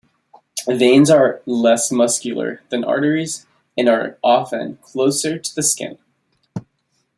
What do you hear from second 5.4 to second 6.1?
the skin.